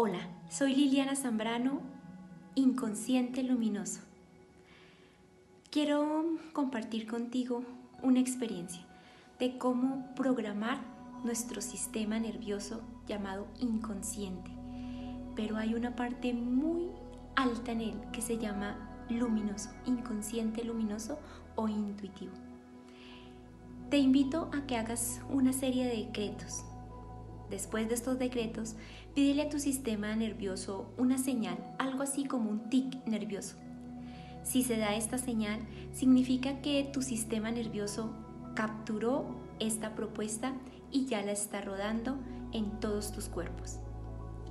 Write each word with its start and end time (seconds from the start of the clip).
Hola, 0.00 0.20
soy 0.48 0.76
Liliana 0.76 1.16
Zambrano, 1.16 1.80
Inconsciente 2.54 3.42
Luminoso. 3.42 4.00
Quiero 5.72 6.38
compartir 6.52 7.08
contigo 7.08 7.64
una 8.00 8.20
experiencia 8.20 8.80
de 9.40 9.58
cómo 9.58 10.14
programar 10.14 10.78
nuestro 11.24 11.60
sistema 11.60 12.20
nervioso 12.20 12.80
llamado 13.08 13.48
inconsciente. 13.58 14.52
Pero 15.34 15.56
hay 15.56 15.74
una 15.74 15.96
parte 15.96 16.32
muy 16.32 16.92
alta 17.34 17.72
en 17.72 17.80
él 17.80 18.00
que 18.12 18.22
se 18.22 18.38
llama 18.38 19.04
luminoso, 19.10 19.70
inconsciente 19.84 20.62
luminoso 20.62 21.18
o 21.56 21.66
intuitivo. 21.66 22.34
Te 23.90 23.98
invito 23.98 24.48
a 24.56 24.64
que 24.64 24.76
hagas 24.76 25.22
una 25.28 25.52
serie 25.52 25.86
de 25.86 26.06
decretos. 26.06 26.62
Después 27.50 27.88
de 27.88 27.94
estos 27.94 28.18
decretos, 28.18 28.74
pídele 29.14 29.42
a 29.42 29.48
tu 29.48 29.58
sistema 29.58 30.14
nervioso 30.14 30.92
una 30.98 31.18
señal, 31.18 31.58
algo 31.78 32.02
así 32.02 32.24
como 32.24 32.50
un 32.50 32.68
tic 32.68 33.06
nervioso. 33.06 33.56
Si 34.42 34.62
se 34.62 34.76
da 34.76 34.94
esta 34.94 35.18
señal, 35.18 35.60
significa 35.92 36.60
que 36.60 36.88
tu 36.92 37.02
sistema 37.02 37.50
nervioso 37.50 38.12
capturó 38.54 39.26
esta 39.60 39.94
propuesta 39.94 40.54
y 40.90 41.06
ya 41.06 41.22
la 41.22 41.32
está 41.32 41.60
rodando 41.60 42.16
en 42.52 42.80
todos 42.80 43.12
tus 43.12 43.28
cuerpos. 43.28 43.78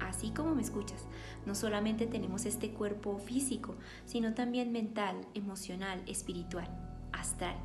Así 0.00 0.30
como 0.30 0.54
me 0.54 0.62
escuchas, 0.62 1.06
no 1.46 1.54
solamente 1.54 2.06
tenemos 2.06 2.46
este 2.46 2.70
cuerpo 2.70 3.18
físico, 3.18 3.76
sino 4.06 4.34
también 4.34 4.72
mental, 4.72 5.16
emocional, 5.34 6.02
espiritual, 6.06 6.68
astral. 7.12 7.56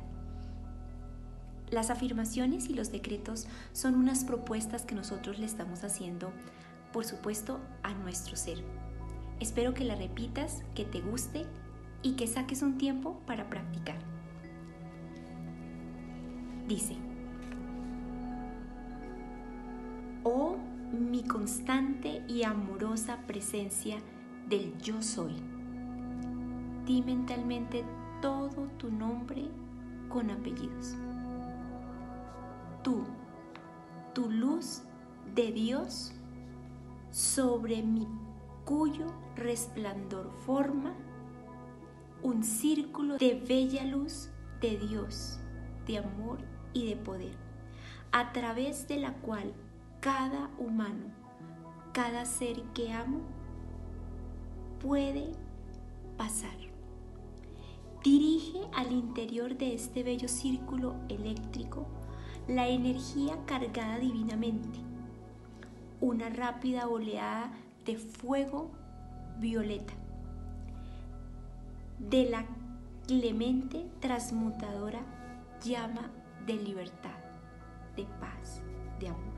Las 1.70 1.90
afirmaciones 1.90 2.70
y 2.70 2.74
los 2.74 2.92
decretos 2.92 3.48
son 3.72 3.96
unas 3.96 4.24
propuestas 4.24 4.82
que 4.82 4.94
nosotros 4.94 5.40
le 5.40 5.46
estamos 5.46 5.82
haciendo, 5.82 6.30
por 6.92 7.04
supuesto, 7.04 7.58
a 7.82 7.92
nuestro 7.92 8.36
ser. 8.36 8.62
Espero 9.40 9.74
que 9.74 9.84
la 9.84 9.96
repitas, 9.96 10.62
que 10.76 10.84
te 10.84 11.00
guste 11.00 11.44
y 12.02 12.12
que 12.12 12.28
saques 12.28 12.62
un 12.62 12.78
tiempo 12.78 13.20
para 13.26 13.50
practicar. 13.50 13.98
Dice, 16.68 16.96
oh 20.22 20.56
mi 20.92 21.24
constante 21.24 22.22
y 22.28 22.44
amorosa 22.44 23.18
presencia 23.26 23.98
del 24.48 24.78
yo 24.78 25.02
soy. 25.02 25.34
Di 26.86 27.02
mentalmente 27.02 27.84
todo 28.22 28.68
tu 28.78 28.88
nombre 28.88 29.48
con 30.08 30.30
apellidos 30.30 30.94
tú, 32.86 33.02
tu 34.14 34.30
luz 34.30 34.82
de 35.34 35.50
Dios, 35.50 36.12
sobre 37.10 37.82
mi 37.82 38.06
cuyo 38.64 39.06
resplandor 39.34 40.30
forma 40.46 40.94
un 42.22 42.44
círculo 42.44 43.18
de 43.18 43.34
bella 43.34 43.84
luz 43.84 44.30
de 44.60 44.78
Dios, 44.78 45.40
de 45.84 45.98
amor 45.98 46.38
y 46.74 46.86
de 46.86 46.94
poder, 46.94 47.36
a 48.12 48.32
través 48.32 48.86
de 48.86 48.98
la 48.98 49.14
cual 49.14 49.52
cada 49.98 50.48
humano, 50.56 51.06
cada 51.92 52.24
ser 52.24 52.62
que 52.72 52.92
amo, 52.92 53.18
puede 54.80 55.32
pasar. 56.16 56.56
Dirige 58.04 58.60
al 58.72 58.92
interior 58.92 59.56
de 59.56 59.74
este 59.74 60.04
bello 60.04 60.28
círculo 60.28 60.94
eléctrico 61.08 61.88
la 62.48 62.68
energía 62.68 63.36
cargada 63.44 63.98
divinamente, 63.98 64.78
una 66.00 66.28
rápida 66.28 66.86
oleada 66.86 67.50
de 67.84 67.96
fuego 67.96 68.70
violeta, 69.38 69.94
de 71.98 72.30
la 72.30 72.46
clemente 73.08 73.86
transmutadora 73.98 75.00
llama 75.64 76.10
de 76.46 76.54
libertad, 76.54 77.18
de 77.96 78.04
paz, 78.20 78.62
de 79.00 79.08
amor. 79.08 79.34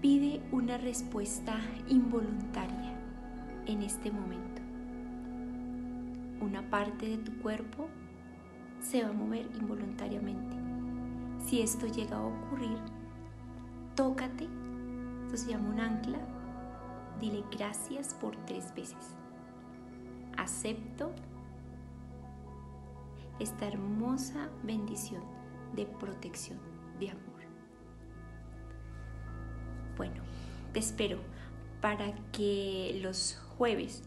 Pide 0.00 0.42
una 0.50 0.78
respuesta 0.78 1.60
involuntaria 1.88 2.98
en 3.66 3.82
este 3.82 4.10
momento 4.10 4.61
parte 6.70 7.08
de 7.08 7.18
tu 7.18 7.36
cuerpo 7.40 7.88
se 8.80 9.02
va 9.02 9.10
a 9.10 9.12
mover 9.12 9.48
involuntariamente. 9.54 10.56
Si 11.44 11.60
esto 11.60 11.86
llega 11.86 12.16
a 12.16 12.26
ocurrir, 12.26 12.78
tócate, 13.94 14.48
esto 15.24 15.36
se 15.36 15.50
llama 15.50 15.70
un 15.70 15.80
ancla, 15.80 16.18
dile 17.20 17.44
gracias 17.50 18.14
por 18.14 18.36
tres 18.44 18.74
veces. 18.74 19.16
Acepto 20.36 21.12
esta 23.38 23.66
hermosa 23.66 24.50
bendición 24.62 25.22
de 25.74 25.86
protección, 25.86 26.58
de 26.98 27.10
amor. 27.10 27.42
Bueno, 29.96 30.22
te 30.72 30.78
espero 30.78 31.18
para 31.80 32.12
que 32.30 32.98
los 33.02 33.38
jueves 33.56 34.04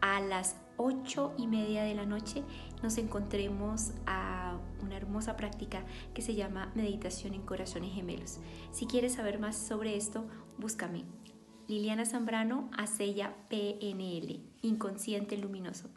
a 0.00 0.20
las 0.20 0.56
8 0.76 1.34
y 1.36 1.46
media 1.46 1.82
de 1.82 1.94
la 1.94 2.06
noche 2.06 2.42
nos 2.82 2.96
encontremos 2.98 3.92
a 4.06 4.58
una 4.82 4.96
hermosa 4.96 5.36
práctica 5.36 5.84
que 6.14 6.22
se 6.22 6.34
llama 6.34 6.72
Meditación 6.74 7.34
en 7.34 7.42
Corazones 7.42 7.92
Gemelos. 7.92 8.38
Si 8.72 8.86
quieres 8.86 9.14
saber 9.14 9.38
más 9.38 9.56
sobre 9.56 9.96
esto, 9.96 10.26
búscame. 10.58 11.04
Liliana 11.68 12.04
Zambrano, 12.04 12.70
Acella 12.76 13.36
PNL, 13.48 14.40
Inconsciente 14.62 15.36
Luminoso. 15.36 15.90